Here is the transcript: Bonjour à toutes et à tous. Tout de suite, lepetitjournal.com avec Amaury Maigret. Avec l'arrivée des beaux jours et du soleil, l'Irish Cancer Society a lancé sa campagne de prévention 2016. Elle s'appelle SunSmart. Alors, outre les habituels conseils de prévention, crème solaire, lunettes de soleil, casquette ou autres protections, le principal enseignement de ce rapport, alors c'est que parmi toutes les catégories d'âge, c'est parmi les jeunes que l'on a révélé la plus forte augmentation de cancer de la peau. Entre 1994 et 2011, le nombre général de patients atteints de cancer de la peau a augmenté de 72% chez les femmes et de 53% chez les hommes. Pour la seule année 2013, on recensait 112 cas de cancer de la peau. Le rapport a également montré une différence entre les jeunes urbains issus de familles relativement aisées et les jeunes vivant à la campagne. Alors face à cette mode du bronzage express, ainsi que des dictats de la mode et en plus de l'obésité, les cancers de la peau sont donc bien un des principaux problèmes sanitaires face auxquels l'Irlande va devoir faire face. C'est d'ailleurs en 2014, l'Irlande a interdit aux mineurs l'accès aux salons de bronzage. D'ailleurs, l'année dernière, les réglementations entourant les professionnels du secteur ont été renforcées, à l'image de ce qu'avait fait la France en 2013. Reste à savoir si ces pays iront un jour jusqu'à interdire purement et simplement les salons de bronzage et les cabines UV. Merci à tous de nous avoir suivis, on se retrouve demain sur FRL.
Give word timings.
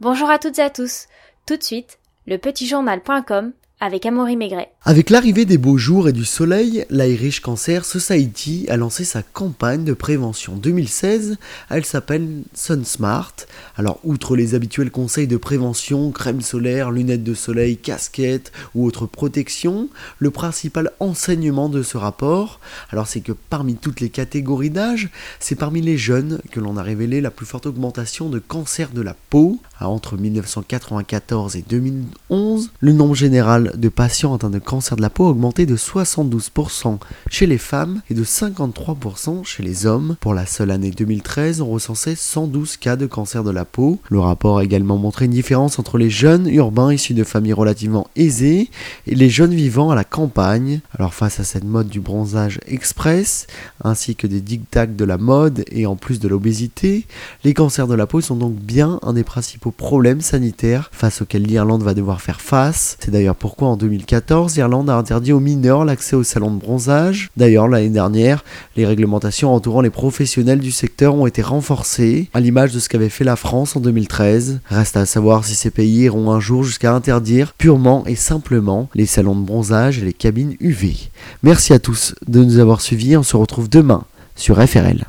Bonjour 0.00 0.30
à 0.30 0.38
toutes 0.38 0.60
et 0.60 0.62
à 0.62 0.70
tous. 0.70 1.08
Tout 1.44 1.56
de 1.56 1.62
suite, 1.62 1.98
lepetitjournal.com 2.28 3.52
avec 3.80 4.06
Amaury 4.06 4.36
Maigret. 4.36 4.70
Avec 4.84 5.10
l'arrivée 5.10 5.44
des 5.44 5.58
beaux 5.58 5.78
jours 5.78 6.08
et 6.08 6.12
du 6.12 6.24
soleil, 6.24 6.84
l'Irish 6.90 7.40
Cancer 7.40 7.84
Society 7.84 8.66
a 8.68 8.76
lancé 8.76 9.04
sa 9.04 9.22
campagne 9.22 9.84
de 9.84 9.92
prévention 9.92 10.56
2016. 10.56 11.36
Elle 11.70 11.84
s'appelle 11.84 12.42
SunSmart. 12.54 13.34
Alors, 13.76 14.00
outre 14.02 14.34
les 14.34 14.54
habituels 14.54 14.90
conseils 14.90 15.28
de 15.28 15.36
prévention, 15.36 16.10
crème 16.10 16.40
solaire, 16.40 16.90
lunettes 16.90 17.22
de 17.22 17.34
soleil, 17.34 17.76
casquette 17.76 18.50
ou 18.74 18.84
autres 18.84 19.06
protections, 19.06 19.88
le 20.18 20.30
principal 20.30 20.90
enseignement 20.98 21.68
de 21.68 21.82
ce 21.82 21.96
rapport, 21.96 22.60
alors 22.90 23.06
c'est 23.06 23.20
que 23.20 23.32
parmi 23.32 23.76
toutes 23.76 24.00
les 24.00 24.10
catégories 24.10 24.70
d'âge, 24.70 25.10
c'est 25.38 25.54
parmi 25.54 25.82
les 25.82 25.98
jeunes 25.98 26.40
que 26.50 26.60
l'on 26.60 26.76
a 26.76 26.82
révélé 26.82 27.20
la 27.20 27.30
plus 27.30 27.46
forte 27.46 27.66
augmentation 27.66 28.28
de 28.28 28.38
cancer 28.40 28.90
de 28.90 29.02
la 29.02 29.14
peau. 29.30 29.58
Entre 29.80 30.16
1994 30.16 31.54
et 31.54 31.64
2011, 31.68 32.72
le 32.80 32.92
nombre 32.92 33.14
général 33.14 33.67
de 33.76 33.88
patients 33.88 34.34
atteints 34.34 34.50
de 34.50 34.58
cancer 34.58 34.96
de 34.96 35.02
la 35.02 35.10
peau 35.10 35.26
a 35.26 35.30
augmenté 35.30 35.66
de 35.66 35.76
72% 35.76 36.98
chez 37.30 37.46
les 37.46 37.58
femmes 37.58 38.02
et 38.10 38.14
de 38.14 38.24
53% 38.24 39.44
chez 39.44 39.62
les 39.62 39.86
hommes. 39.86 40.16
Pour 40.20 40.34
la 40.34 40.46
seule 40.46 40.70
année 40.70 40.90
2013, 40.90 41.60
on 41.60 41.68
recensait 41.68 42.14
112 42.14 42.76
cas 42.76 42.96
de 42.96 43.06
cancer 43.06 43.44
de 43.44 43.50
la 43.50 43.64
peau. 43.64 43.98
Le 44.08 44.20
rapport 44.20 44.58
a 44.58 44.64
également 44.64 44.96
montré 44.96 45.26
une 45.26 45.32
différence 45.32 45.78
entre 45.78 45.98
les 45.98 46.10
jeunes 46.10 46.48
urbains 46.48 46.92
issus 46.92 47.14
de 47.14 47.24
familles 47.24 47.52
relativement 47.52 48.08
aisées 48.16 48.70
et 49.06 49.14
les 49.14 49.30
jeunes 49.30 49.54
vivant 49.54 49.90
à 49.90 49.94
la 49.94 50.04
campagne. 50.04 50.80
Alors 50.98 51.14
face 51.14 51.40
à 51.40 51.44
cette 51.44 51.64
mode 51.64 51.88
du 51.88 52.00
bronzage 52.00 52.60
express, 52.66 53.46
ainsi 53.82 54.16
que 54.16 54.26
des 54.26 54.40
dictats 54.40 54.86
de 54.86 55.04
la 55.04 55.18
mode 55.18 55.64
et 55.70 55.86
en 55.86 55.96
plus 55.96 56.20
de 56.20 56.28
l'obésité, 56.28 57.06
les 57.44 57.54
cancers 57.54 57.86
de 57.86 57.94
la 57.94 58.06
peau 58.06 58.20
sont 58.20 58.36
donc 58.36 58.54
bien 58.54 58.98
un 59.02 59.12
des 59.12 59.24
principaux 59.24 59.70
problèmes 59.70 60.20
sanitaires 60.20 60.90
face 60.92 61.22
auxquels 61.22 61.42
l'Irlande 61.42 61.82
va 61.82 61.94
devoir 61.94 62.20
faire 62.20 62.40
face. 62.40 62.96
C'est 63.00 63.10
d'ailleurs 63.10 63.36
en 63.66 63.76
2014, 63.76 64.56
l'Irlande 64.56 64.90
a 64.90 64.96
interdit 64.96 65.32
aux 65.32 65.40
mineurs 65.40 65.84
l'accès 65.84 66.16
aux 66.16 66.22
salons 66.22 66.50
de 66.50 66.60
bronzage. 66.60 67.30
D'ailleurs, 67.36 67.68
l'année 67.68 67.88
dernière, 67.88 68.44
les 68.76 68.86
réglementations 68.86 69.54
entourant 69.54 69.80
les 69.80 69.90
professionnels 69.90 70.60
du 70.60 70.70
secteur 70.70 71.14
ont 71.14 71.26
été 71.26 71.42
renforcées, 71.42 72.28
à 72.34 72.40
l'image 72.40 72.72
de 72.72 72.78
ce 72.78 72.88
qu'avait 72.88 73.08
fait 73.08 73.24
la 73.24 73.36
France 73.36 73.76
en 73.76 73.80
2013. 73.80 74.60
Reste 74.68 74.96
à 74.96 75.06
savoir 75.06 75.44
si 75.44 75.54
ces 75.54 75.70
pays 75.70 76.04
iront 76.04 76.30
un 76.30 76.40
jour 76.40 76.64
jusqu'à 76.64 76.94
interdire 76.94 77.52
purement 77.54 78.04
et 78.06 78.16
simplement 78.16 78.88
les 78.94 79.06
salons 79.06 79.36
de 79.36 79.44
bronzage 79.44 79.98
et 79.98 80.04
les 80.04 80.12
cabines 80.12 80.56
UV. 80.60 81.10
Merci 81.42 81.72
à 81.72 81.78
tous 81.78 82.14
de 82.26 82.44
nous 82.44 82.58
avoir 82.58 82.80
suivis, 82.80 83.16
on 83.16 83.22
se 83.22 83.36
retrouve 83.36 83.68
demain 83.68 84.04
sur 84.36 84.56
FRL. 84.56 85.06